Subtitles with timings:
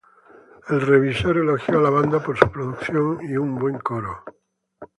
[0.69, 4.23] El revisor elogió a la banda por su producción y un buen coro.